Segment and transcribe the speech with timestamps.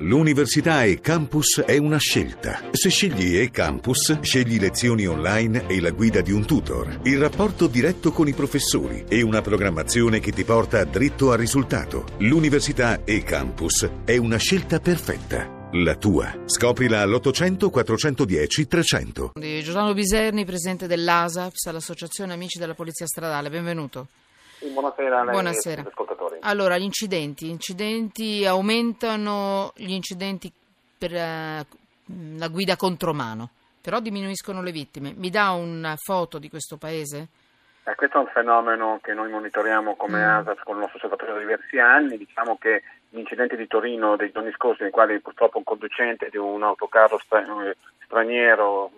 [0.00, 2.68] L'università e campus è una scelta.
[2.70, 7.66] Se scegli e campus, scegli lezioni online e la guida di un tutor, il rapporto
[7.66, 12.04] diretto con i professori e una programmazione che ti porta dritto al risultato.
[12.18, 15.68] L'università e campus è una scelta perfetta.
[15.72, 16.42] La tua.
[16.46, 19.32] Scoprila all'800 410 300.
[19.34, 23.50] Di Giuliano Biserni, presidente dell'ASAPS, l'Associazione Amici della Polizia Stradale.
[23.50, 24.06] Benvenuto.
[24.60, 25.84] Buonasera Buonasera.
[26.40, 27.46] Allora, gli incidenti.
[27.46, 30.52] Gli incidenti aumentano gli incidenti
[30.98, 31.66] per eh,
[32.36, 33.50] la guida contromano,
[33.80, 35.12] però diminuiscono le vittime.
[35.16, 37.28] Mi dà una foto di questo paese?
[37.84, 40.28] Eh, questo è un fenomeno che noi monitoriamo come Mm.
[40.28, 42.18] ASAS con il nostro osservatorio da diversi anni.
[42.18, 46.36] Diciamo che gli incidenti di Torino dei giorni scorsi, nei quali purtroppo un conducente di
[46.36, 48.90] un autocarro eh, straniero,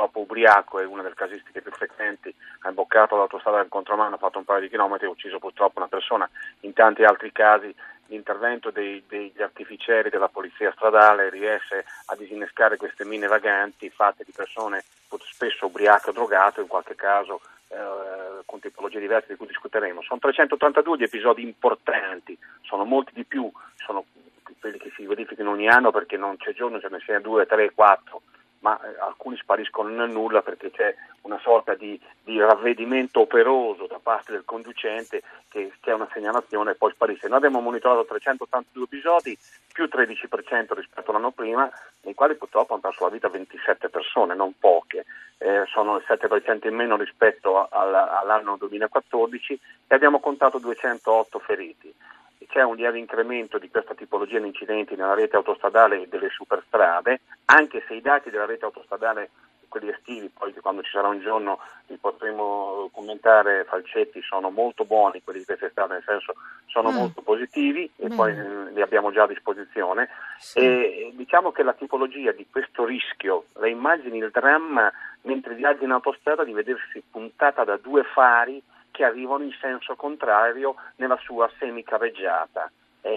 [0.00, 4.38] purtroppo ubriaco, è una delle casistiche più frequenti, ha imboccato l'autostrada del contromano, ha fatto
[4.38, 6.28] un paio di chilometri e ha ucciso purtroppo una persona.
[6.60, 7.74] In tanti altri casi
[8.06, 14.32] l'intervento dei- degli artificieri della polizia stradale riesce a disinnescare queste mine vaganti fatte di
[14.34, 14.82] persone
[15.18, 17.76] spesso ubriache o drogate, in qualche caso eh,
[18.46, 20.02] con tipologie diverse di cui discuteremo.
[20.02, 24.04] Sono 382 gli episodi importanti, sono molti di più, sono
[24.58, 27.72] quelli che si verificano ogni anno perché non c'è giorno, ce ne sia due, tre,
[27.72, 28.22] quattro,
[28.60, 33.98] ma eh, alcuni spariscono nel nulla perché c'è una sorta di, di ravvedimento operoso da
[34.02, 37.28] parte del conducente che c'è una segnalazione e poi sparisce.
[37.28, 39.36] Noi abbiamo monitorato 382 episodi,
[39.72, 41.70] più 13% rispetto all'anno prima,
[42.02, 45.04] nei quali purtroppo hanno perso la vita 27 persone, non poche,
[45.38, 51.92] eh, sono il 7% in meno rispetto all'anno 2014 e abbiamo contato 208 feriti.
[52.50, 57.20] C'è un lieve incremento di questa tipologia di incidenti nella rete autostradale e delle superstrade,
[57.46, 59.30] anche se i dati della rete autostradale,
[59.68, 65.22] quelli estivi, poi quando ci sarà un giorno li potremo commentare, Falcetti, sono molto buoni,
[65.22, 66.34] quelli di quest'estate, nel senso
[66.66, 66.92] sono Ah.
[66.92, 68.14] molto positivi e Bene.
[68.16, 70.08] poi eh, li abbiamo già a disposizione.
[70.38, 70.58] Sì.
[70.58, 75.92] E diciamo che la tipologia di questo rischio, la immagini il dramma mentre viaggia in
[75.92, 78.60] autostrada di vedersi puntata da due fari
[78.90, 82.70] che arrivano in senso contrario nella sua semicarreggiata.
[83.02, 83.14] E,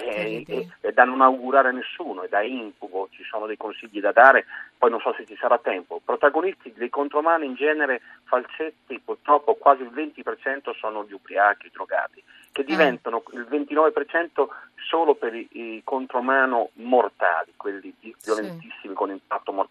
[0.47, 3.99] Che e- e da non augurare a nessuno, è da incubo, ci sono dei consigli
[3.99, 4.45] da dare,
[4.77, 5.99] poi non so se ci sarà tempo.
[6.03, 12.23] Protagonisti dei contromani in genere, falsetti, purtroppo quasi il 20% sono gli ubriachi, i drogati,
[12.53, 14.47] che diventano il 29%
[14.87, 18.31] solo per i, i contromano mortali, quelli di- Sì.
[18.31, 19.62] violentissimi con impatto mortale.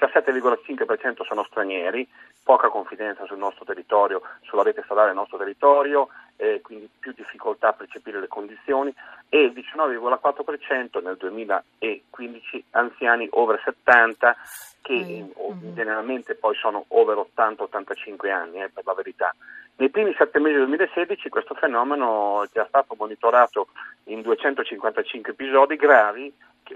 [0.00, 2.08] 17,5% sono stranieri,
[2.42, 7.68] poca confidenza sul nostro territorio, sulla rete stradale del nostro territorio, eh, quindi più difficoltà
[7.68, 8.94] a percepire le condizioni
[9.28, 14.36] e il 19,4% nel 2015 anziani over 70
[14.82, 15.74] che Mm, eh, mhm.
[15.74, 19.34] generalmente poi sono over 80-85 anni eh, per la verità.
[19.80, 23.68] Nei primi sette mesi del 2016 questo fenomeno è già stato monitorato
[24.04, 26.30] in 255 episodi gravi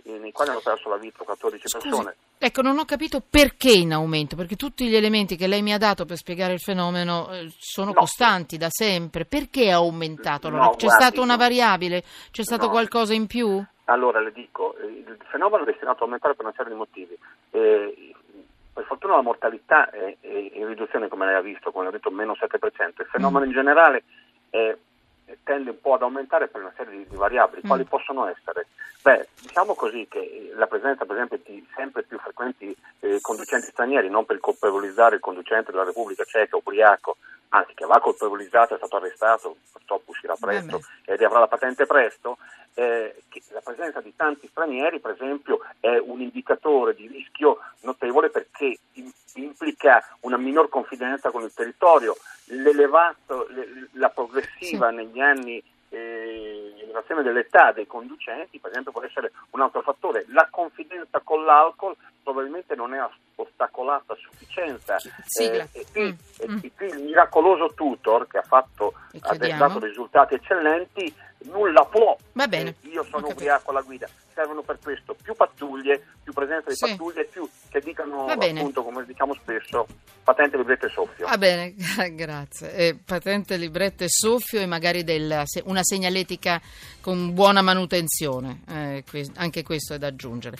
[0.04, 2.16] nei quali hanno perso la vita 14 Scusi, persone.
[2.38, 5.78] ecco, non ho capito perché in aumento, perché tutti gli elementi che lei mi ha
[5.78, 7.98] dato per spiegare il fenomeno eh, sono No.
[8.00, 9.26] costanti da sempre.
[9.26, 10.46] Perché è aumentato?
[10.48, 12.02] Allora, No, c'è guardi, stata una variabile?
[12.32, 12.70] C'è stato No.
[12.70, 13.62] qualcosa in più?
[13.84, 17.16] Allora le dico, eh, il fenomeno è destinato a aumentare per una serie di motivi.
[17.50, 18.14] Eh,
[18.74, 22.10] per fortuna la mortalità è, è in riduzione, come lei ha visto, come ho detto,
[22.10, 23.00] meno 7%.
[23.00, 24.02] Il fenomeno in generale
[24.50, 24.76] è-
[25.42, 27.62] tende un po' ad aumentare per una serie di, di variabili.
[27.64, 27.68] Mm.
[27.68, 28.66] Quali possono essere?
[29.00, 34.10] Beh, diciamo così che la presenza, per esempio, di sempre più frequenti eh, conducenti stranieri,
[34.10, 37.16] non per colpevolizzare il conducente della Repubblica Ceca, ubriaco,
[37.54, 42.38] anzi che va colpevolizzato, è stato arrestato, purtroppo uscirà presto ed avrà la patente presto,
[42.74, 48.76] eh, la presenza di tanti stranieri, per esempio, è un indicatore di rischio notevole perché
[48.94, 52.16] im- implica una minor confidenza con il territorio,
[52.46, 59.30] l'elevato, le- la progressiva negli anni eh, l'elevazione dell'età dei conducenti, per esempio, può essere
[59.50, 60.24] un altro fattore.
[60.28, 62.98] La confidenza con l'alcol probabilmente non è
[63.36, 64.96] ostacolata a sufficienza.
[64.96, 66.58] Eh, e qui, Mm, e mm.
[66.76, 71.12] qui il miracoloso tutor che ha fatto E ha dato risultati eccellenti,
[71.44, 72.16] nulla può.
[72.32, 72.74] Va bene.
[72.82, 74.08] Eh, io sono ubriaco alla guida.
[74.34, 76.88] Servono per questo più pattuglie, più presenza di Sì.
[76.90, 79.86] pattuglie, più che dicano appunto, come diciamo spesso,
[80.24, 81.26] patente, libretto e soffio.
[81.26, 81.74] Va bene,
[82.14, 82.74] grazie.
[82.74, 86.60] Eh, patente, libretto e soffio e magari del- se- una segnaletica
[87.00, 89.04] con buona manutenzione, Eh,
[89.36, 90.56] anche questo è da aggiungere.